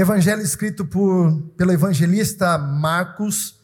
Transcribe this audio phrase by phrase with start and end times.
[0.00, 3.58] Evangelho escrito por, pelo evangelista Marcos,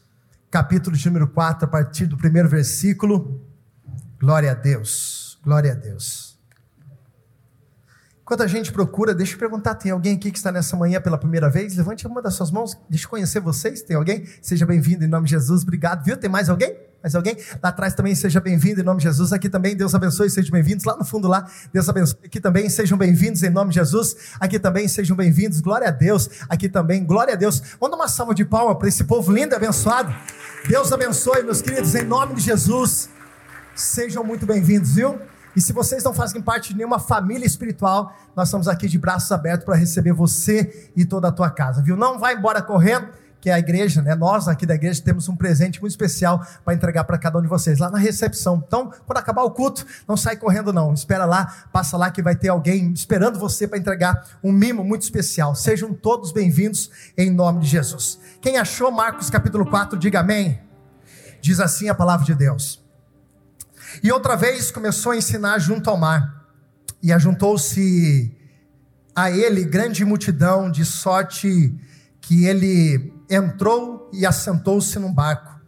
[0.51, 3.41] capítulo de número 4, a partir do primeiro versículo.
[4.19, 6.37] Glória a Deus, glória a Deus.
[8.21, 11.17] Enquanto a gente procura, deixa eu perguntar: tem alguém aqui que está nessa manhã pela
[11.17, 11.77] primeira vez?
[11.77, 13.83] Levante uma das suas mãos, deixa eu conhecer vocês.
[13.83, 14.27] Tem alguém?
[14.43, 16.05] Seja bem-vindo em nome de Jesus, obrigado.
[16.05, 16.17] Viu?
[16.17, 16.77] Tem mais alguém?
[17.05, 17.37] Mais alguém?
[17.63, 19.31] Lá atrás também seja bem-vindo em nome de Jesus.
[19.31, 20.87] Aqui também, Deus abençoe, sejam bem-vindos.
[20.87, 22.19] Lá no fundo lá, Deus abençoe.
[22.25, 24.17] Aqui também sejam bem-vindos em nome de Jesus.
[24.41, 25.61] Aqui também sejam bem-vindos.
[25.61, 26.31] Glória a Deus.
[26.49, 27.61] Aqui também, glória a Deus.
[27.79, 30.15] Dar uma salva de palmas para esse povo lindo e abençoado.
[30.67, 33.11] Deus abençoe, meus queridos, em nome de Jesus.
[33.75, 35.21] Sejam muito bem-vindos, viu?
[35.55, 39.31] E se vocês não fazem parte de nenhuma família espiritual, nós estamos aqui de braços
[39.31, 41.99] abertos para receber você e toda a tua casa, viu?
[41.99, 43.09] Não vai embora correndo
[43.45, 44.15] que é a igreja, né?
[44.15, 47.47] Nós aqui da igreja temos um presente muito especial para entregar para cada um de
[47.47, 48.65] vocês lá na recepção.
[48.67, 50.95] Então, quando acabar o culto, não sai correndo não.
[50.95, 55.03] Espera lá, passa lá que vai ter alguém esperando você para entregar um mimo muito
[55.03, 55.55] especial.
[55.55, 58.19] Sejam todos bem-vindos em nome de Jesus.
[58.41, 60.59] Quem achou Marcos capítulo 4, diga amém.
[61.43, 62.83] Diz assim a palavra de Deus.
[64.03, 66.47] E outra vez começou a ensinar junto ao mar.
[67.03, 68.35] E ajuntou-se
[69.15, 71.79] a ele grande multidão, de sorte
[72.23, 75.61] que ele entrou e assentou-se num barco.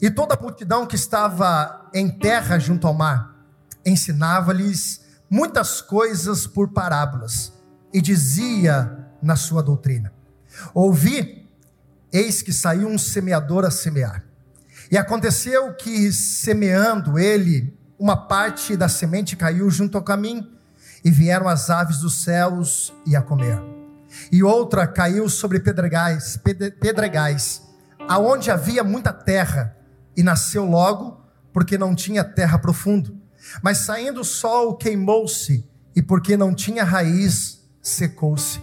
[0.00, 3.36] E toda a multidão que estava em terra junto ao mar
[3.84, 7.52] ensinava-lhes muitas coisas por parábolas
[7.92, 10.12] e dizia na sua doutrina:
[10.72, 11.48] Ouvi,
[12.12, 14.24] eis que saiu um semeador a semear.
[14.90, 20.46] E aconteceu que, semeando ele, uma parte da semente caiu junto ao caminho,
[21.04, 23.77] e vieram as aves dos céus e a comer
[24.30, 26.38] e outra caiu sobre pedregais,
[26.80, 27.62] pedregais,
[28.08, 29.76] aonde havia muita terra,
[30.16, 31.20] e nasceu logo,
[31.52, 33.16] porque não tinha terra profundo.
[33.62, 35.64] Mas saindo o sol, queimou-se,
[35.94, 38.60] e porque não tinha raiz, secou-se.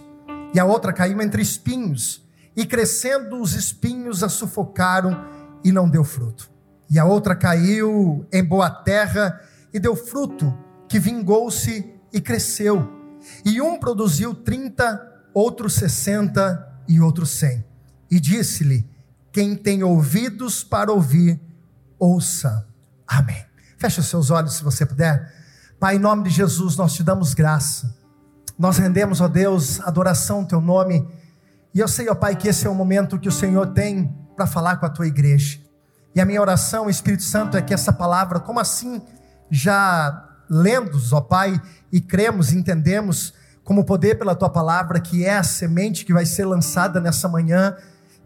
[0.52, 5.24] E a outra caiu entre espinhos, e crescendo os espinhos a sufocaram,
[5.64, 6.50] e não deu fruto.
[6.88, 9.40] E a outra caiu em boa terra,
[9.72, 10.56] e deu fruto,
[10.88, 12.88] que vingou-se e cresceu.
[13.44, 17.62] E um produziu trinta, outros sessenta e outros cem.
[18.10, 18.88] E disse-lhe:
[19.30, 21.38] Quem tem ouvidos para ouvir,
[21.98, 22.66] ouça.
[23.06, 23.44] Amém.
[23.76, 25.30] Feche os seus olhos se você puder.
[25.78, 27.94] Pai, em nome de Jesus, nós te damos graça.
[28.58, 31.06] Nós rendemos, ó Deus, adoração ao teu nome.
[31.74, 34.46] E eu sei, ó Pai, que esse é o momento que o Senhor tem para
[34.46, 35.60] falar com a tua igreja.
[36.14, 39.02] E a minha oração, Espírito Santo, é que essa palavra, como assim
[39.50, 41.60] já lendo, ó Pai,
[41.92, 43.34] e cremos, entendemos,
[43.66, 47.76] como poder pela tua palavra, que é a semente que vai ser lançada nessa manhã,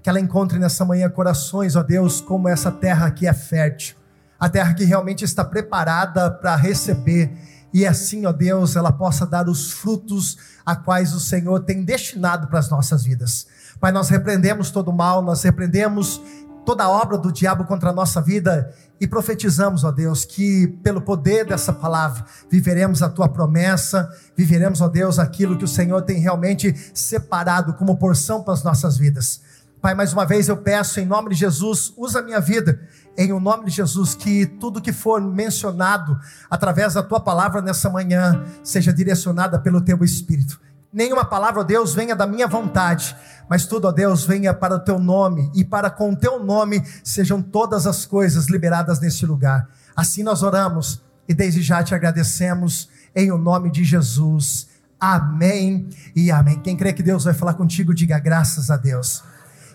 [0.02, 3.96] que ela encontre nessa manhã corações, ó Deus, como essa terra aqui é fértil,
[4.38, 7.32] a terra que realmente está preparada para receber,
[7.72, 12.48] e assim, ó Deus, ela possa dar os frutos a quais o Senhor tem destinado
[12.48, 13.46] para as nossas vidas.
[13.80, 16.20] Pai, nós repreendemos todo mal, nós repreendemos
[16.66, 21.46] toda obra do diabo contra a nossa vida e profetizamos, ó Deus, que pelo poder
[21.46, 26.74] dessa palavra viveremos a tua promessa, viveremos, ó Deus, aquilo que o Senhor tem realmente
[26.92, 29.40] separado como porção para as nossas vidas.
[29.80, 32.78] Pai, mais uma vez eu peço em nome de Jesus, usa a minha vida,
[33.16, 37.88] em o nome de Jesus, que tudo que for mencionado através da tua palavra nessa
[37.88, 40.60] manhã seja direcionada pelo teu Espírito
[40.92, 43.16] nenhuma palavra, ó Deus, venha da minha vontade,
[43.48, 46.82] mas tudo, ó Deus, venha para o teu nome, e para com o teu nome
[47.04, 49.68] sejam todas as coisas liberadas neste lugar.
[49.96, 54.68] Assim nós oramos e desde já te agradecemos em o nome de Jesus.
[54.98, 56.60] Amém e amém.
[56.60, 59.22] Quem crê que Deus vai falar contigo, diga graças a Deus.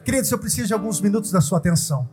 [0.04, 2.08] Queridos, eu preciso de alguns minutos da sua atenção.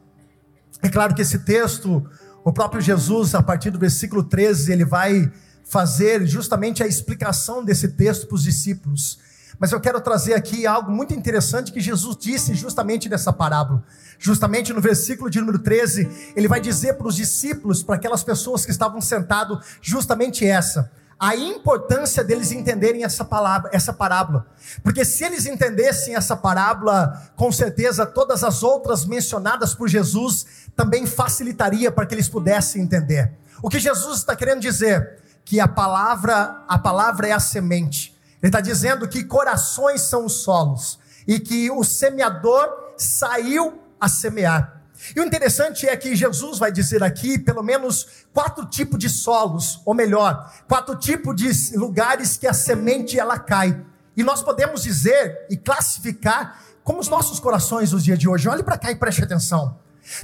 [0.81, 2.05] É claro que esse texto,
[2.45, 5.31] o próprio Jesus, a partir do versículo 13, ele vai
[5.65, 9.19] fazer justamente a explicação desse texto para os discípulos.
[9.59, 13.83] Mas eu quero trazer aqui algo muito interessante que Jesus disse justamente nessa parábola.
[14.19, 18.65] Justamente no versículo de número 13, ele vai dizer para os discípulos, para aquelas pessoas
[18.65, 24.45] que estavam sentados, justamente essa: a importância deles entenderem essa palavra, essa parábola.
[24.83, 30.45] Porque se eles entendessem essa parábola, com certeza todas as outras mencionadas por Jesus
[30.75, 33.33] também facilitaria para que eles pudessem entender.
[33.63, 35.22] O que Jesus está querendo dizer?
[35.45, 38.17] Que a palavra, a palavra é a semente.
[38.43, 44.83] Ele está dizendo que corações são os solos e que o semeador saiu a semear.
[45.17, 49.81] E o interessante é que Jesus vai dizer aqui pelo menos quatro tipos de solos,
[49.85, 53.81] ou melhor, quatro tipos de lugares que a semente ela cai.
[54.17, 58.49] E nós podemos dizer e classificar como os nossos corações nos dias de hoje.
[58.49, 59.77] Olhe para cá e preste atenção.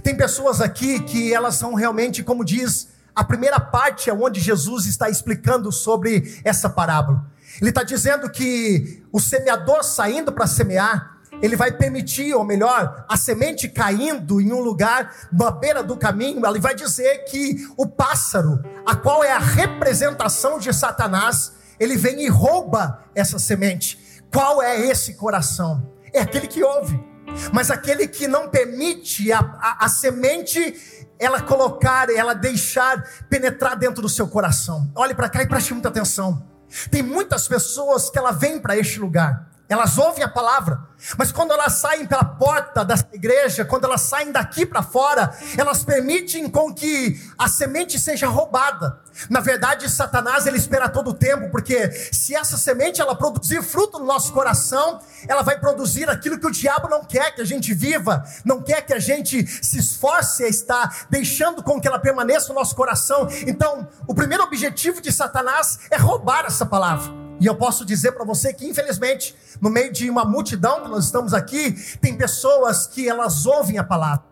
[0.03, 2.88] Tem pessoas aqui que elas são realmente, como diz
[3.19, 7.26] a primeira parte é onde Jesus está explicando sobre essa parábola.
[7.61, 13.17] Ele está dizendo que o semeador saindo para semear, ele vai permitir, ou melhor, a
[13.17, 18.62] semente caindo em um lugar na beira do caminho, ele vai dizer que o pássaro,
[18.87, 24.23] a qual é a representação de Satanás, ele vem e rouba essa semente.
[24.32, 25.93] Qual é esse coração?
[26.12, 27.05] É aquele que ouve,
[27.53, 34.01] mas aquele que não permite a, a, a semente ela colocar, ela deixar penetrar dentro
[34.01, 34.91] do seu coração.
[34.95, 36.47] Olhe para cá e preste muita atenção.
[36.91, 40.81] Tem muitas pessoas que ela vem para este lugar elas ouvem a palavra,
[41.17, 45.85] mas quando elas saem pela porta da igreja, quando elas saem daqui para fora, elas
[45.85, 48.99] permitem com que a semente seja roubada.
[49.29, 53.99] Na verdade, Satanás ele espera todo o tempo, porque se essa semente ela produzir fruto
[53.99, 57.75] no nosso coração, ela vai produzir aquilo que o diabo não quer que a gente
[57.75, 62.49] viva, não quer que a gente se esforce a estar deixando com que ela permaneça
[62.49, 63.29] no nosso coração.
[63.47, 67.18] Então, o primeiro objetivo de Satanás é roubar essa palavra.
[67.40, 71.05] E eu posso dizer para você que, infelizmente, no meio de uma multidão que nós
[71.05, 74.25] estamos aqui, tem pessoas que elas ouvem a palavra,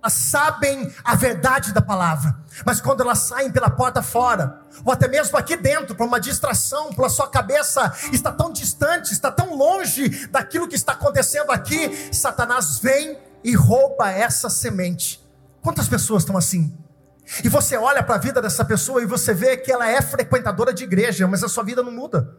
[0.00, 5.08] elas sabem a verdade da palavra, mas quando elas saem pela porta fora, ou até
[5.08, 10.28] mesmo aqui dentro, para uma distração, pela sua cabeça está tão distante, está tão longe
[10.28, 15.20] daquilo que está acontecendo aqui, Satanás vem e rouba essa semente.
[15.60, 16.72] Quantas pessoas estão assim?
[17.42, 20.72] E você olha para a vida dessa pessoa e você vê que ela é frequentadora
[20.72, 22.36] de igreja, mas a sua vida não muda.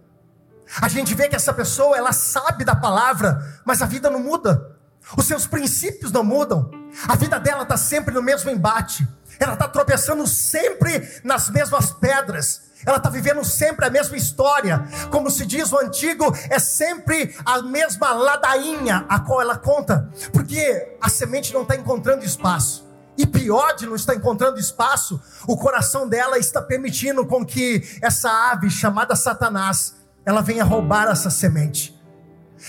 [0.82, 4.76] A gente vê que essa pessoa, ela sabe da palavra, mas a vida não muda.
[5.16, 6.72] Os seus princípios não mudam.
[7.08, 9.08] A vida dela está sempre no mesmo embate.
[9.40, 12.64] Ela está tropeçando sempre nas mesmas pedras.
[12.86, 14.86] Ela está vivendo sempre a mesma história.
[15.10, 20.10] Como se diz o antigo, é sempre a mesma ladainha a qual ela conta.
[20.34, 22.87] Porque a semente não está encontrando espaço
[23.18, 28.30] e pior de não estar encontrando espaço, o coração dela está permitindo com que essa
[28.52, 31.98] ave chamada Satanás, ela venha roubar essa semente.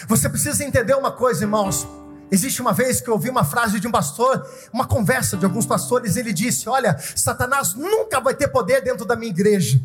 [0.06, 1.86] Você precisa entender uma coisa, irmãos.
[2.30, 5.66] Existe uma vez que eu ouvi uma frase de um pastor, uma conversa de alguns
[5.66, 9.80] pastores, ele disse: Olha, Satanás nunca vai ter poder dentro da minha igreja.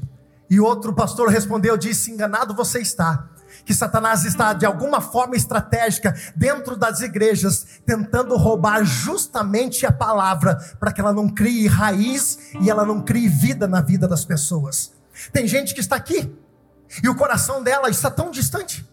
[0.49, 3.29] E outro pastor respondeu: Disse, enganado você está
[3.65, 10.55] que Satanás está de alguma forma estratégica dentro das igrejas, tentando roubar justamente a palavra,
[10.79, 14.91] para que ela não crie raiz e ela não crie vida na vida das pessoas.
[15.31, 16.35] Tem gente que está aqui
[17.01, 18.87] e o coração dela está tão distante.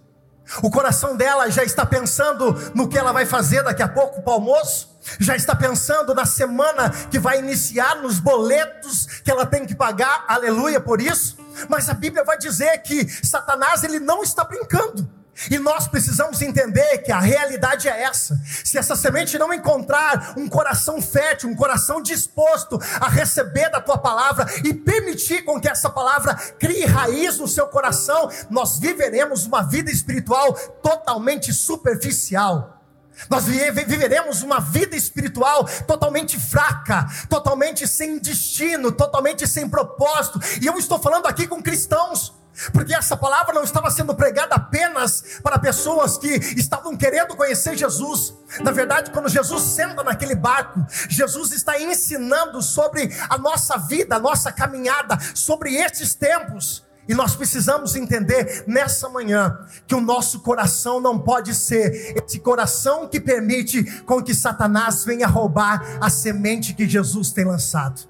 [0.63, 4.33] O coração dela já está pensando no que ela vai fazer daqui a pouco para
[4.33, 9.65] o almoço, já está pensando na semana que vai iniciar, nos boletos que ela tem
[9.65, 11.40] que pagar, aleluia por isso.
[11.69, 15.21] Mas a Bíblia vai dizer que Satanás ele não está brincando.
[15.49, 18.39] E nós precisamos entender que a realidade é essa.
[18.65, 23.97] Se essa semente não encontrar um coração fértil, um coração disposto a receber da tua
[23.97, 29.63] palavra e permitir com que essa palavra crie raiz no seu coração, nós viveremos uma
[29.63, 30.53] vida espiritual
[30.83, 32.80] totalmente superficial.
[33.29, 40.41] Nós viveremos uma vida espiritual totalmente fraca, totalmente sem destino, totalmente sem propósito.
[40.61, 42.41] E eu estou falando aqui com cristãos.
[42.73, 48.35] Porque essa palavra não estava sendo pregada apenas para pessoas que estavam querendo conhecer Jesus.
[48.61, 54.19] Na verdade, quando Jesus senta naquele barco, Jesus está ensinando sobre a nossa vida, a
[54.19, 56.85] nossa caminhada, sobre estes tempos.
[57.11, 63.09] E nós precisamos entender nessa manhã que o nosso coração não pode ser esse coração
[63.09, 68.03] que permite com que Satanás venha roubar a semente que Jesus tem lançado.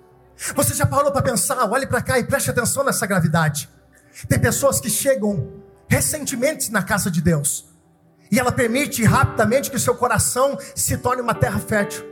[0.54, 1.66] Você já parou para pensar?
[1.70, 3.70] Olhe para cá e preste atenção nessa gravidade.
[4.28, 5.50] Tem pessoas que chegam
[5.88, 7.70] recentemente na casa de Deus
[8.30, 12.09] e ela permite rapidamente que o seu coração se torne uma terra fértil.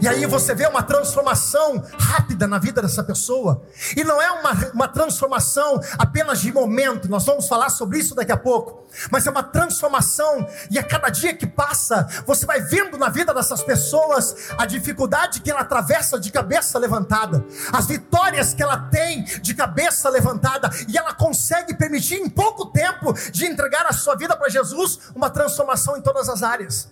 [0.00, 3.62] E aí você vê uma transformação rápida na vida dessa pessoa.
[3.96, 8.32] E não é uma, uma transformação apenas de momento, nós vamos falar sobre isso daqui
[8.32, 8.86] a pouco.
[9.10, 13.32] Mas é uma transformação, e a cada dia que passa, você vai vendo na vida
[13.32, 19.24] dessas pessoas a dificuldade que ela atravessa de cabeça levantada, as vitórias que ela tem
[19.24, 24.36] de cabeça levantada, e ela consegue permitir em pouco tempo de entregar a sua vida
[24.36, 26.88] para Jesus, uma transformação em todas as áreas.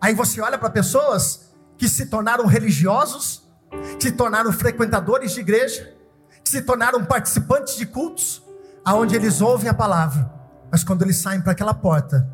[0.00, 1.51] Aí você olha para pessoas
[1.82, 3.42] que se tornaram religiosos,
[3.98, 5.92] que se tornaram frequentadores de igreja,
[6.44, 8.40] que se tornaram participantes de cultos,
[8.84, 10.32] aonde eles ouvem a palavra,
[10.70, 12.32] mas quando eles saem para aquela porta,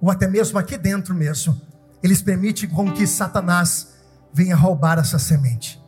[0.00, 1.60] ou até mesmo aqui dentro mesmo,
[2.02, 3.88] eles permitem com que Satanás
[4.32, 5.78] venha roubar essa semente.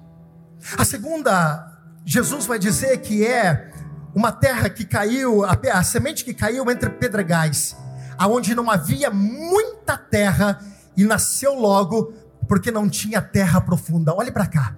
[0.76, 3.72] A segunda, Jesus vai dizer que é
[4.14, 7.74] uma terra que caiu, a, a semente que caiu entre pedregais,
[8.18, 10.60] aonde não havia muita terra
[10.94, 14.14] e nasceu logo porque não tinha terra profunda.
[14.14, 14.76] Olhe para cá.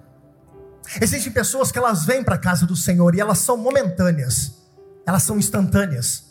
[1.00, 4.54] Existem pessoas que elas vêm para a casa do Senhor e elas são momentâneas,
[5.06, 6.24] elas são instantâneas.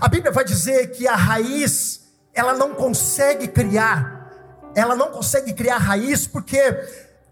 [0.00, 2.00] A Bíblia vai dizer que a raiz,
[2.32, 4.30] ela não consegue criar,
[4.74, 6.58] ela não consegue criar raiz porque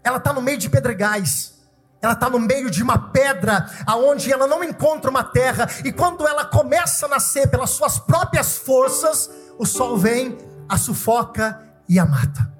[0.03, 1.55] ela está no meio de pedregais,
[2.01, 6.27] ela está no meio de uma pedra, aonde ela não encontra uma terra, e quando
[6.27, 10.37] ela começa a nascer pelas suas próprias forças, o sol vem,
[10.67, 12.58] a sufoca e a mata.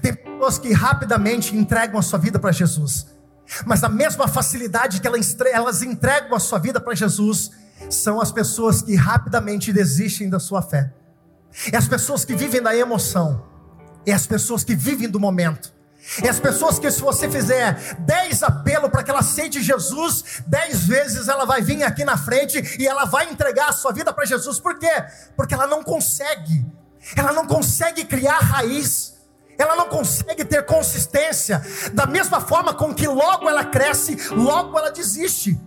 [0.00, 3.06] Tem pessoas que rapidamente entregam a sua vida para Jesus,
[3.66, 7.50] mas a mesma facilidade que elas entregam a sua vida para Jesus,
[7.90, 10.92] são as pessoas que rapidamente desistem da sua fé,
[11.72, 13.44] é as pessoas que vivem da emoção,
[14.06, 15.72] é as pessoas que vivem do momento.
[16.22, 20.86] É as pessoas que, se você fizer dez apelos para que ela aceite Jesus, dez
[20.86, 24.26] vezes ela vai vir aqui na frente e ela vai entregar a sua vida para
[24.26, 24.60] Jesus.
[24.60, 24.92] Por quê?
[25.34, 26.64] Porque ela não consegue,
[27.16, 29.13] ela não consegue criar raiz,
[29.58, 31.62] ela não consegue ter consistência.
[31.92, 35.58] Da mesma forma com que logo ela cresce, logo ela desiste.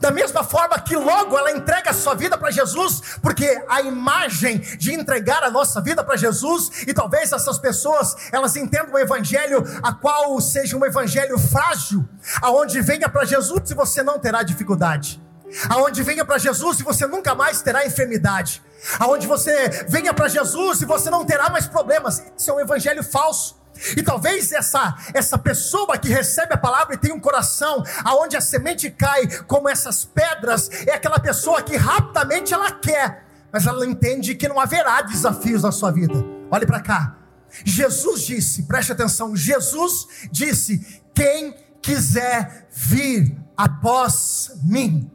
[0.00, 4.58] Da mesma forma que logo ela entrega a sua vida para Jesus, porque a imagem
[4.58, 9.62] de entregar a nossa vida para Jesus, e talvez essas pessoas elas entendam o evangelho
[9.82, 12.08] a qual seja um evangelho frágil,
[12.40, 15.25] aonde venha para Jesus e você não terá dificuldade.
[15.68, 18.62] Aonde venha para Jesus e você nunca mais terá enfermidade.
[18.98, 22.22] Aonde você venha para Jesus e você não terá mais problemas.
[22.36, 23.56] Isso é um evangelho falso.
[23.96, 28.40] E talvez essa, essa pessoa que recebe a palavra e tem um coração aonde a
[28.40, 34.34] semente cai como essas pedras, é aquela pessoa que rapidamente ela quer, mas ela entende
[34.34, 36.14] que não haverá desafios na sua vida.
[36.50, 37.16] Olhe para cá.
[37.64, 45.10] Jesus disse, preste atenção, Jesus disse: quem quiser vir após mim,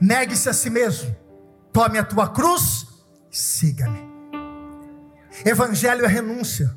[0.00, 1.14] negue-se a si mesmo,
[1.72, 2.86] tome a tua cruz,
[3.30, 4.08] siga-me.
[5.44, 6.76] Evangelho é renúncia.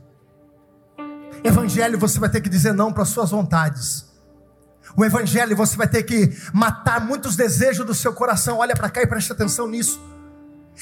[1.44, 4.06] Evangelho você vai ter que dizer não para suas vontades.
[4.96, 8.58] O evangelho você vai ter que matar muitos desejos do seu coração.
[8.58, 10.02] Olha para cá e preste atenção nisso.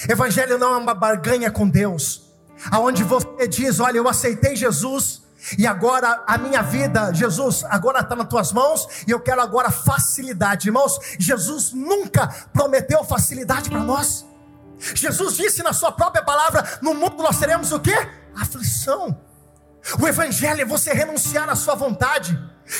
[0.07, 2.33] Evangelho não é uma barganha com Deus,
[2.71, 5.23] aonde você diz: Olha, eu aceitei Jesus
[5.57, 9.71] e agora a minha vida, Jesus, agora está nas tuas mãos e eu quero agora
[9.71, 10.99] facilidade, irmãos.
[11.17, 14.25] Jesus nunca prometeu facilidade para nós.
[14.79, 17.93] Jesus disse na sua própria palavra: No mundo nós teremos o que?
[18.35, 19.17] Aflição.
[19.99, 22.37] O Evangelho é você renunciar à sua vontade.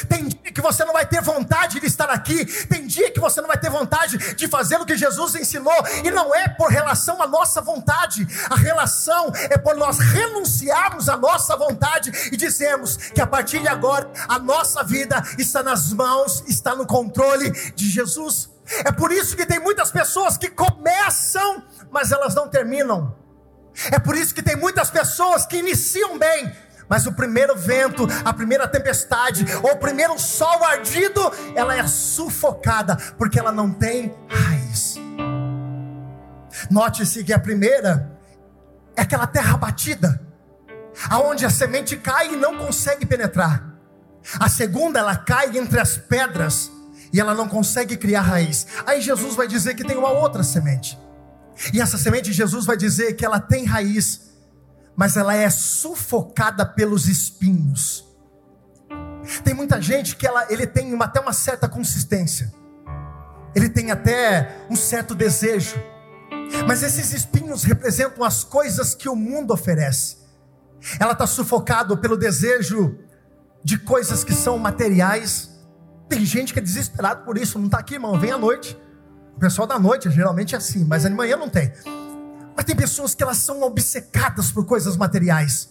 [0.07, 3.41] Tem dia que você não vai ter vontade de estar aqui, tem dia que você
[3.41, 7.21] não vai ter vontade de fazer o que Jesus ensinou, e não é por relação
[7.21, 13.21] à nossa vontade, a relação é por nós renunciarmos à nossa vontade e dizermos que
[13.21, 18.49] a partir de agora a nossa vida está nas mãos, está no controle de Jesus.
[18.85, 23.15] É por isso que tem muitas pessoas que começam, mas elas não terminam.
[23.91, 26.51] É por isso que tem muitas pessoas que iniciam bem,
[26.89, 31.21] mas o primeiro vento, a primeira tempestade, ou o primeiro sol ardido,
[31.55, 34.95] ela é sufocada, porque ela não tem raiz.
[36.69, 38.19] Note-se que a primeira
[38.95, 40.19] é aquela terra batida,
[41.09, 43.69] aonde a semente cai e não consegue penetrar.
[44.39, 46.71] A segunda, ela cai entre as pedras
[47.13, 48.67] e ela não consegue criar raiz.
[48.85, 50.99] Aí Jesus vai dizer que tem uma outra semente.
[51.73, 54.28] E essa semente, Jesus vai dizer que ela tem raiz
[54.99, 58.05] mas ela é sufocada pelos espinhos.
[59.45, 62.53] Tem muita gente que ela, ele tem uma, até uma certa consistência,
[63.55, 65.81] ele tem até um certo desejo,
[66.67, 70.17] mas esses espinhos representam as coisas que o mundo oferece.
[70.99, 72.99] Ela está sufocada pelo desejo
[73.63, 75.49] de coisas que são materiais.
[76.09, 78.77] Tem gente que é desesperado por isso, não está aqui, irmão, vem à noite.
[79.37, 81.71] O pessoal da noite geralmente é assim, mas de manhã não tem.
[82.59, 85.69] Mas tem pessoas que elas são obcecadas por coisas materiais.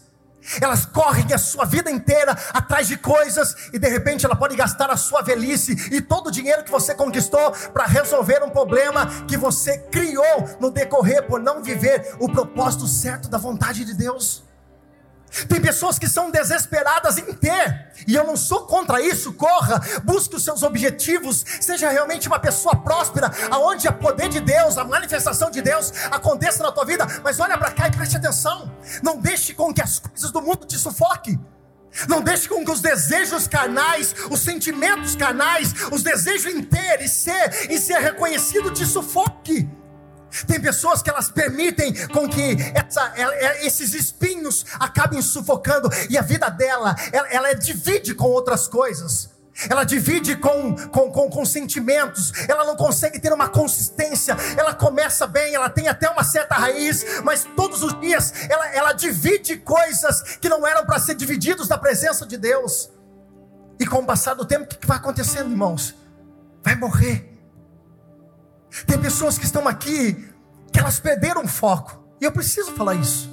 [0.59, 4.89] Elas correm a sua vida inteira atrás de coisas e de repente ela pode gastar
[4.89, 9.37] a sua velhice e todo o dinheiro que você conquistou para resolver um problema que
[9.37, 14.48] você criou no decorrer por não viver o propósito certo da vontade de Deus.
[15.49, 19.33] Tem pessoas que são desesperadas em ter, e eu não sou contra isso.
[19.33, 24.79] Corra, busque os seus objetivos, seja realmente uma pessoa próspera, aonde o poder de Deus,
[24.79, 27.07] a manifestação de Deus aconteça na tua vida.
[27.23, 28.73] Mas olha para cá e preste atenção.
[29.03, 31.39] Não deixe com que as coisas do mundo te sufoquem.
[32.07, 37.09] Não deixe com que os desejos carnais, os sentimentos carnais, os desejos em ter e
[37.09, 39.69] ser e ser reconhecido te sufoque.
[40.47, 43.13] Tem pessoas que elas permitem com que essa,
[43.61, 49.31] esses espinhos acabem sufocando e a vida dela, ela, ela divide com outras coisas.
[49.69, 54.37] Ela divide com, com, com, com, sentimentos, ela não consegue ter uma consistência.
[54.57, 58.93] Ela começa bem, ela tem até uma certa raiz, mas todos os dias ela, ela
[58.93, 62.89] divide coisas que não eram para ser divididos da presença de Deus.
[63.81, 65.95] E com o passar do tempo, o que vai acontecendo, irmãos?
[66.63, 67.29] Vai morrer.
[68.87, 70.28] Tem pessoas que estão aqui
[70.79, 72.05] que elas perderam o foco.
[72.21, 73.29] E eu preciso falar isso.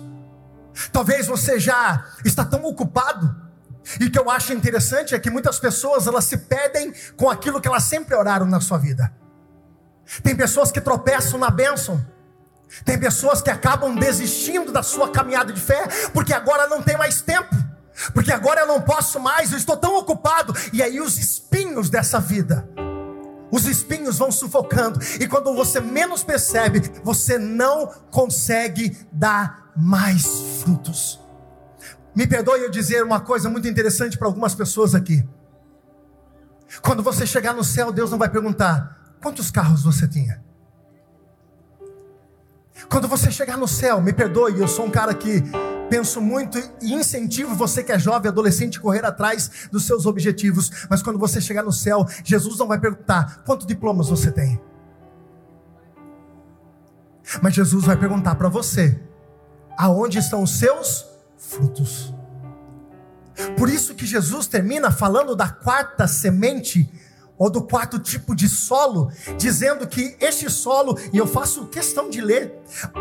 [0.91, 3.45] Talvez você já está tão ocupado
[3.99, 7.61] e o que eu acho interessante é que muitas pessoas elas se perdem com aquilo
[7.61, 9.13] que elas sempre oraram na sua vida.
[10.23, 12.03] Tem pessoas que tropeçam na bênção.
[12.83, 17.21] Tem pessoas que acabam desistindo da sua caminhada de fé porque agora não tem mais
[17.21, 17.55] tempo.
[18.13, 20.53] Porque agora eu não posso mais, eu estou tão ocupado.
[20.73, 22.67] E aí os espinhos dessa vida,
[23.51, 24.99] os espinhos vão sufocando.
[25.19, 30.25] E quando você menos percebe, você não consegue dar mais
[30.63, 31.19] frutos.
[32.15, 35.27] Me perdoe eu dizer uma coisa muito interessante para algumas pessoas aqui.
[36.81, 40.43] Quando você chegar no céu, Deus não vai perguntar: quantos carros você tinha?
[42.89, 45.43] Quando você chegar no céu, me perdoe, eu sou um cara que
[45.89, 50.87] penso muito e incentivo você que é jovem, adolescente, correr atrás dos seus objetivos.
[50.89, 54.59] Mas quando você chegar no céu, Jesus não vai perguntar quantos diplomas você tem.
[57.41, 58.99] Mas Jesus vai perguntar para você:
[59.77, 61.05] aonde estão os seus
[61.37, 62.13] frutos.
[63.57, 66.89] Por isso que Jesus termina falando da quarta semente,
[67.37, 72.21] ou do quarto tipo de solo, dizendo que este solo, e eu faço questão de
[72.21, 72.53] ler,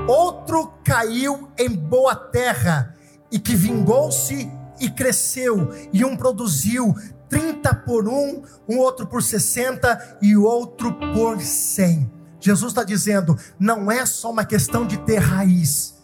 [0.08, 2.94] outro caiu em boa terra,
[3.30, 4.50] e que vingou-se
[4.80, 6.94] e cresceu, e um produziu
[7.28, 12.10] 30 por um, um outro por 60 e outro por 100.
[12.40, 15.94] Jesus está dizendo: não é só uma questão de ter raiz,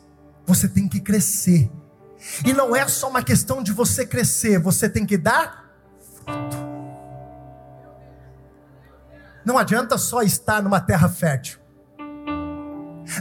[0.46, 1.70] você tem que crescer.
[2.44, 5.70] E não é só uma questão de você crescer, você tem que dar
[6.24, 6.69] fruto.
[9.50, 11.58] Não adianta só estar numa terra fértil.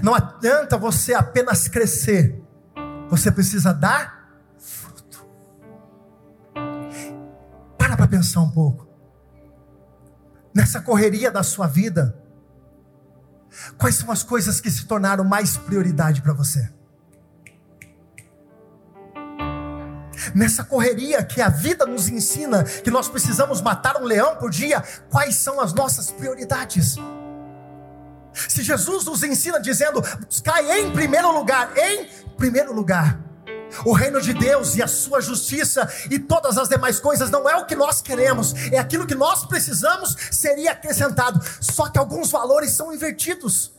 [0.03, 2.39] Não adianta você apenas crescer.
[3.09, 5.25] Você precisa dar fruto.
[7.75, 8.87] Para para pensar um pouco.
[10.53, 12.15] Nessa correria da sua vida,
[13.79, 16.71] quais são as coisas que se tornaram mais prioridade para você?
[20.33, 24.83] Nessa correria que a vida nos ensina, que nós precisamos matar um leão por dia,
[25.09, 26.95] quais são as nossas prioridades?
[28.33, 33.19] Se Jesus nos ensina dizendo, buscai em primeiro lugar, em primeiro lugar,
[33.85, 37.55] o reino de Deus e a sua justiça e todas as demais coisas não é
[37.55, 41.39] o que nós queremos, é aquilo que nós precisamos seria acrescentado.
[41.59, 43.71] Só que alguns valores são invertidos.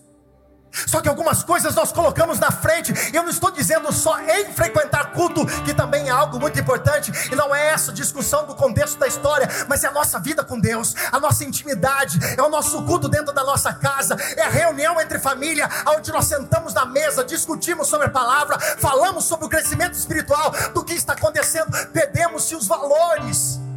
[0.73, 2.93] Só que algumas coisas nós colocamos na frente.
[3.13, 7.35] Eu não estou dizendo só em frequentar culto, que também é algo muito importante, e
[7.35, 10.95] não é essa discussão do contexto da história, mas é a nossa vida com Deus,
[11.11, 15.19] a nossa intimidade, é o nosso culto dentro da nossa casa, é a reunião entre
[15.19, 20.53] família, onde nós sentamos na mesa, discutimos sobre a palavra, falamos sobre o crescimento espiritual,
[20.75, 23.70] do que está acontecendo, perdemos-se os valores.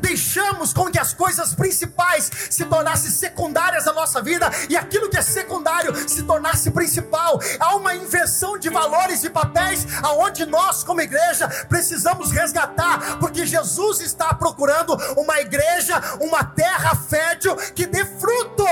[0.00, 5.16] Deixamos com que as coisas principais se tornassem secundárias na nossa vida e aquilo que
[5.16, 7.40] é secundário se tornasse principal.
[7.58, 14.00] Há uma inversão de valores e papéis aonde nós, como igreja, precisamos resgatar, porque Jesus
[14.00, 18.64] está procurando uma igreja, uma terra fértil que dê fruto.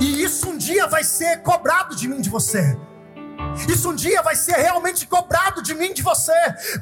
[0.00, 2.76] E isso um dia vai ser cobrado de mim, de você.
[3.68, 6.32] Isso um dia vai ser realmente cobrado de mim, de você.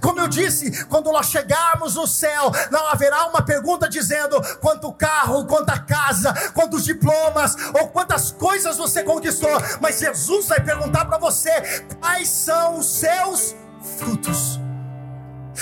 [0.00, 5.46] Como eu disse, quando nós chegarmos no céu, não haverá uma pergunta dizendo quanto carro,
[5.46, 9.50] quanta casa, quantos diplomas ou quantas coisas você conquistou.
[9.80, 11.50] Mas Jesus vai perguntar para você
[12.00, 13.54] quais são os seus
[13.98, 14.67] frutos.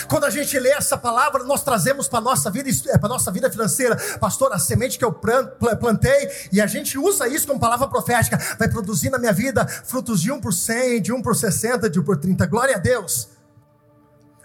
[0.09, 3.31] Quando a gente lê essa palavra, nós trazemos para a nossa vida, é, para nossa
[3.31, 7.89] vida financeira, pastor, a semente que eu plantei, e a gente usa isso como palavra
[7.89, 11.91] profética, vai produzir na minha vida frutos de um por cem, de um por sessenta,
[11.91, 12.47] de um por trinta.
[12.47, 13.29] Glória a Deus.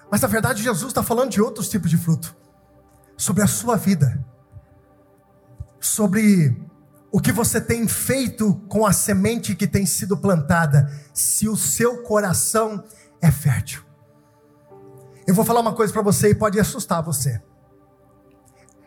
[0.10, 2.36] Mas na verdade, Jesus está falando de outros tipos de fruto,
[3.15, 4.24] sobre a sua vida,
[5.80, 6.62] sobre
[7.12, 12.04] o que você tem feito com a semente que tem sido plantada, se o seu
[12.04, 12.84] coração
[13.21, 13.90] é fértil.
[15.28, 17.42] Eu vou falar uma coisa para você e pode assustar você.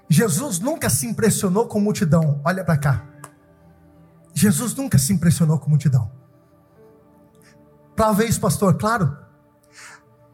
[0.09, 2.41] Jesus nunca se impressionou com multidão.
[2.45, 3.07] Olha para cá.
[4.35, 6.11] Jesus nunca se impressionou com multidão.
[7.97, 9.17] Talvez, pastor, claro.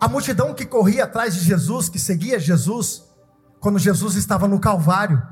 [0.00, 3.04] A multidão que corria atrás de Jesus, que seguia Jesus,
[3.60, 5.22] quando Jesus estava no Calvário,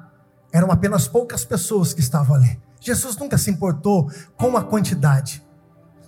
[0.53, 2.61] eram apenas poucas pessoas que estavam ali.
[2.81, 5.43] Jesus nunca se importou com a quantidade,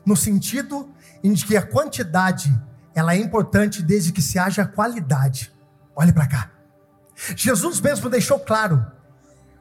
[0.04, 0.90] no sentido
[1.22, 2.52] em que a quantidade
[2.94, 5.52] ela é importante desde que se haja qualidade.
[5.94, 6.50] Olhe para cá.
[7.36, 8.84] Jesus mesmo deixou claro,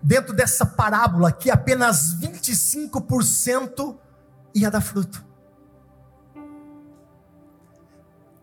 [0.02, 3.98] dentro dessa parábola, que apenas 25%
[4.54, 5.24] ia dar fruto.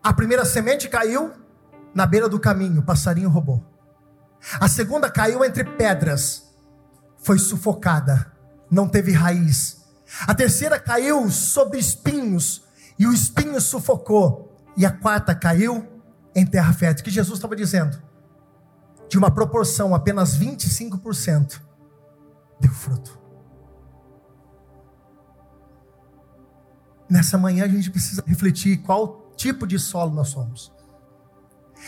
[0.03, 1.33] A primeira semente caiu
[1.93, 3.63] na beira do caminho, o passarinho roubou.
[4.59, 6.47] A segunda caiu entre pedras,
[7.17, 8.31] foi sufocada,
[8.69, 9.83] não teve raiz.
[10.27, 12.63] A terceira caiu sobre espinhos,
[12.97, 14.46] e o espinho sufocou.
[14.77, 15.85] E a quarta caiu
[16.35, 17.03] em terra fértil.
[17.03, 17.99] que Jesus estava dizendo?
[19.09, 21.59] De uma proporção apenas 25%
[22.59, 23.17] deu fruto.
[27.09, 30.71] Nessa manhã a gente precisa refletir qual tipo de solo nós somos.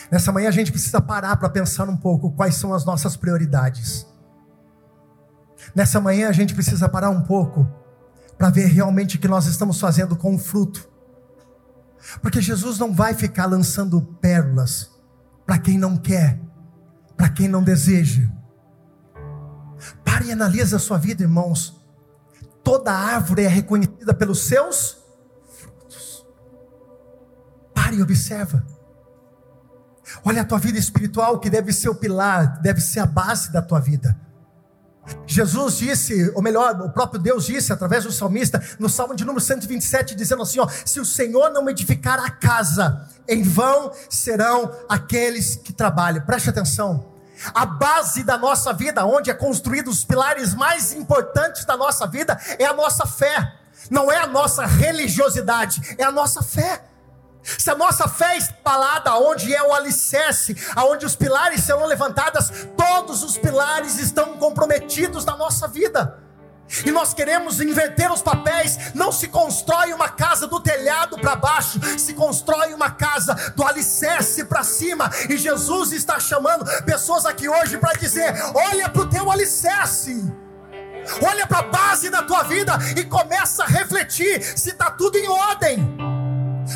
[0.10, 4.08] Nessa manhã a gente precisa parar para pensar um pouco quais são as nossas prioridades.
[5.76, 7.68] Nessa manhã a gente precisa parar um pouco
[8.38, 10.90] para ver realmente o que nós estamos fazendo com o fruto.
[12.22, 14.90] Porque Jesus não vai ficar lançando pérolas
[15.46, 16.40] para quem não quer,
[17.18, 18.30] para quem não deseja.
[20.04, 21.80] Pare e analise a sua vida, irmãos.
[22.64, 24.98] Toda árvore é reconhecida pelos seus
[25.58, 26.26] frutos.
[27.74, 28.66] Pare e observa.
[30.24, 33.62] Olha a tua vida espiritual, que deve ser o pilar, deve ser a base da
[33.62, 34.20] tua vida.
[35.26, 39.44] Jesus disse, ou melhor, o próprio Deus disse através do salmista, no Salmo de número
[39.44, 45.56] 127, dizendo assim: ó, se o Senhor não edificar a casa, em vão serão aqueles
[45.56, 46.26] que trabalham.
[46.26, 47.10] Preste atenção.
[47.54, 52.38] A base da nossa vida, onde é construído os pilares mais importantes da nossa vida,
[52.58, 53.56] é a nossa fé.
[53.90, 56.84] Não é a nossa religiosidade, é a nossa fé.
[57.58, 63.24] Se a nossa fé espalhada onde é o alicerce, aonde os pilares serão levantados, todos
[63.24, 66.30] os pilares estão comprometidos na nossa vida.
[66.86, 68.94] E nós queremos inverter os papéis.
[68.94, 74.44] Não se constrói uma casa do telhado para baixo, se constrói uma casa do alicerce
[74.44, 75.10] para cima.
[75.30, 80.32] E Jesus está chamando pessoas aqui hoje para dizer: olha para o teu alicerce.
[81.28, 85.28] Olha para a base da tua vida e começa a refletir se está tudo em
[85.28, 86.09] ordem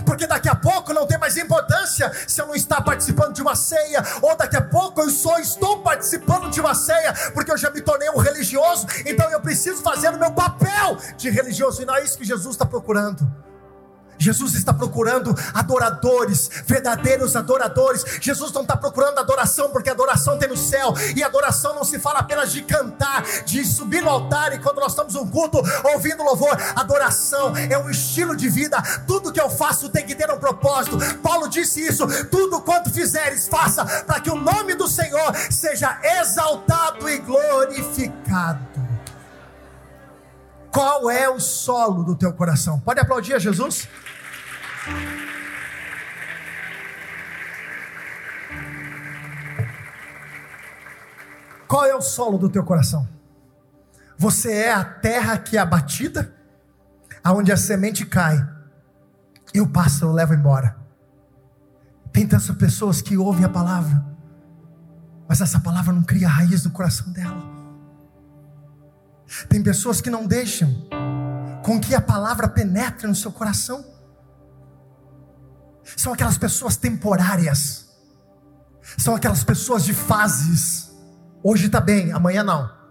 [0.06, 3.56] porque daqui a pouco não tem mais importância se eu não estar participando de uma
[3.56, 7.70] ceia, ou daqui a pouco eu só estou participando de uma ceia, porque eu já
[7.70, 11.96] me tornei um religioso, então eu preciso fazer o meu papel de religioso, e não
[11.96, 13.53] é isso que Jesus está procurando.
[14.24, 18.04] Jesus está procurando adoradores, verdadeiros adoradores.
[18.22, 22.20] Jesus não está procurando adoração, porque adoração tem no céu, e adoração não se fala
[22.20, 25.62] apenas de cantar, de subir no altar, e quando nós estamos no culto,
[25.94, 26.58] ouvindo louvor.
[26.76, 30.98] Adoração é um estilo de vida, tudo que eu faço tem que ter um propósito.
[31.22, 37.10] Paulo disse isso: tudo quanto fizeres, faça para que o nome do Senhor seja exaltado
[37.10, 38.74] e glorificado.
[40.72, 42.80] Qual é o solo do teu coração?
[42.80, 43.88] Pode aplaudir a Jesus?
[51.68, 53.08] Qual é o solo do teu coração?
[54.18, 56.34] Você é a terra que é abatida,
[57.24, 58.38] aonde a semente cai
[59.54, 60.78] e o pássaro leva embora.
[62.12, 64.06] Tem tantas pessoas que ouvem a palavra,
[65.28, 67.42] mas essa palavra não cria raiz no coração dela.
[69.50, 70.70] Tem pessoas que não deixam
[71.64, 73.93] com que a palavra penetre no seu coração.
[75.98, 77.88] São aquelas pessoas temporárias.
[78.98, 80.92] São aquelas pessoas de fases.
[81.44, 82.83] Hoje está bem, amanhã não.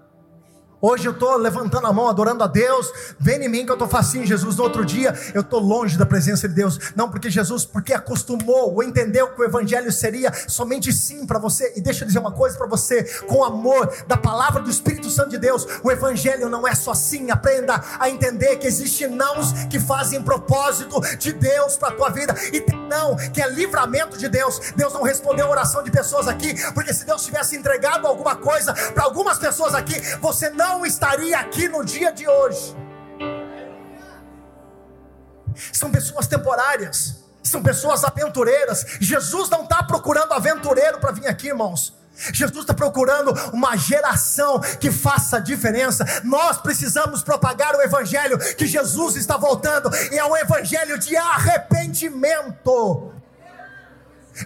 [0.85, 2.92] Hoje eu estou levantando a mão, adorando a Deus.
[3.16, 4.57] Vem em mim que eu estou facinho, Jesus.
[4.57, 6.77] No outro dia eu estou longe da presença de Deus.
[6.97, 11.73] Não porque Jesus, porque acostumou ou entendeu que o Evangelho seria somente sim para você.
[11.77, 15.31] E deixa eu dizer uma coisa para você: com amor da palavra do Espírito Santo
[15.31, 17.31] de Deus, o Evangelho não é só sim.
[17.31, 22.35] Aprenda a entender que existem nãos que fazem propósito de Deus para a tua vida.
[22.53, 24.59] E tem não que é livramento de Deus.
[24.75, 28.75] Deus não respondeu a oração de pessoas aqui, porque se Deus tivesse entregado alguma coisa
[28.92, 32.74] para algumas pessoas aqui, você não não estaria aqui no dia de hoje.
[35.72, 38.87] São pessoas temporárias, são pessoas aventureiras.
[38.98, 41.94] Jesus não está procurando aventureiro para vir aqui, irmãos.
[42.32, 46.04] Jesus está procurando uma geração que faça diferença.
[46.24, 53.12] Nós precisamos propagar o Evangelho que Jesus está voltando, e é um Evangelho de arrependimento.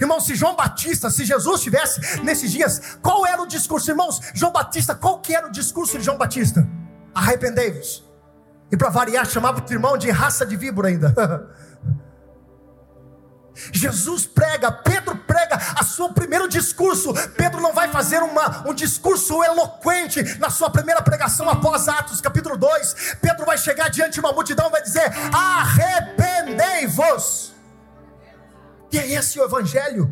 [0.00, 3.90] Irmãos, se João Batista, se Jesus estivesse nesses dias, qual era o discurso?
[3.90, 6.66] Irmãos, João Batista, qual que era o discurso de João Batista?
[7.14, 8.04] Arrependei-vos.
[8.70, 11.14] E para variar, chamava o irmão de raça de víbora ainda.
[13.72, 17.14] Jesus prega, Pedro prega a seu primeiro discurso.
[17.36, 22.58] Pedro não vai fazer uma, um discurso eloquente na sua primeira pregação após Atos capítulo
[22.58, 23.16] 2.
[23.20, 27.45] Pedro vai chegar diante de uma multidão e vai dizer: Arrependei-vos.
[28.98, 30.10] É esse o Evangelho.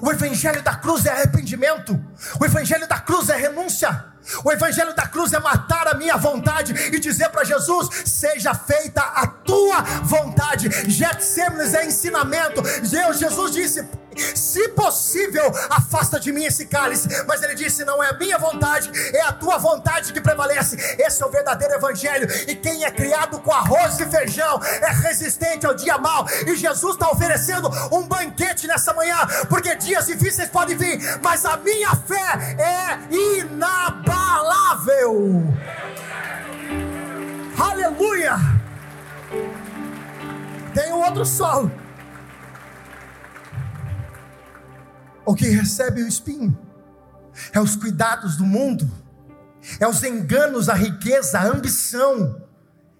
[0.00, 2.02] O Evangelho da cruz é arrependimento.
[2.40, 4.04] O Evangelho da cruz é renúncia.
[4.42, 9.02] O Evangelho da cruz é matar a minha vontade e dizer para Jesus: seja feita
[9.02, 10.70] a tua vontade.
[10.90, 12.62] Getsêmenes é ensinamento.
[12.82, 13.86] Jesus disse:
[14.34, 17.08] se possível, afasta de mim esse cálice.
[17.26, 20.76] Mas ele disse: Não é a minha vontade, é a tua vontade que prevalece.
[20.98, 22.28] Esse é o verdadeiro evangelho.
[22.48, 26.26] E quem é criado com arroz e feijão é resistente ao dia mal.
[26.46, 31.56] E Jesus está oferecendo um banquete nessa manhã, porque dias difíceis podem vir, mas a
[31.56, 34.34] minha fé é inabalável.
[37.58, 38.36] Aleluia!
[40.74, 41.83] Tem um outro solo.
[45.24, 46.56] O que recebe o espinho
[47.52, 48.90] é os cuidados do mundo,
[49.80, 52.42] é os enganos, a riqueza, a ambição,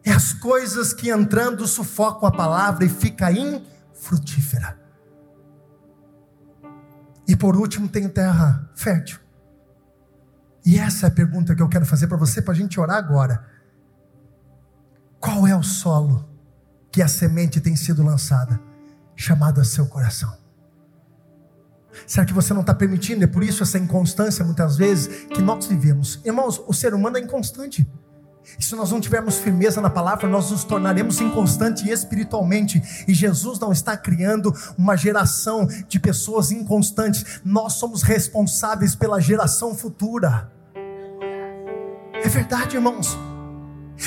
[0.04, 4.78] é as coisas que entrando sufocam a palavra e fica infrutífera.
[7.26, 9.18] E por último tem terra fértil.
[10.64, 12.96] E essa é a pergunta que eu quero fazer para você, para a gente orar
[12.96, 13.46] agora.
[15.20, 16.28] Qual é o solo
[16.90, 18.60] que a semente tem sido lançada,
[19.16, 20.43] chamado a seu coração?
[22.06, 23.24] Será que você não está permitindo?
[23.24, 26.20] É por isso essa inconstância, muitas vezes, que nós vivemos.
[26.24, 27.86] Irmãos, o ser humano é inconstante.
[28.58, 32.82] E se nós não tivermos firmeza na palavra, nós nos tornaremos inconstantes espiritualmente.
[33.08, 37.40] E Jesus não está criando uma geração de pessoas inconstantes.
[37.44, 40.52] Nós somos responsáveis pela geração futura.
[42.12, 43.18] É verdade, irmãos.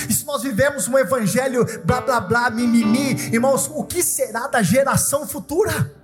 [0.10, 4.62] E se nós vivemos um evangelho blá blá blá, mimimi, irmãos, o que será da
[4.62, 5.97] geração futura?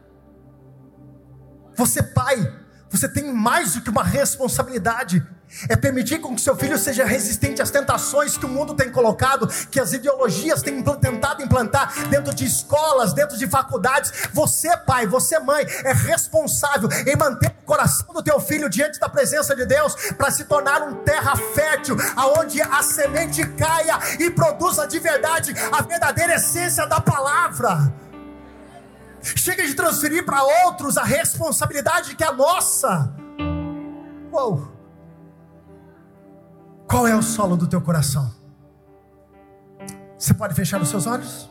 [1.83, 2.49] Você, pai,
[2.89, 5.21] você tem mais do que uma responsabilidade.
[5.67, 9.49] É permitir com que seu filho seja resistente às tentações que o mundo tem colocado,
[9.69, 14.13] que as ideologias têm tentado implantar dentro de escolas, dentro de faculdades.
[14.31, 19.09] Você, pai, você, mãe, é responsável em manter o coração do teu filho diante da
[19.09, 24.87] presença de Deus para se tornar um terra fértil, aonde a semente caia e produza
[24.87, 28.02] de verdade a verdadeira essência da palavra.
[29.23, 33.15] Chega de transferir para outros a responsabilidade que é nossa.
[34.31, 34.71] Uou.
[36.87, 38.33] Qual é o solo do teu coração?
[40.17, 41.49] Você pode fechar os seus olhos?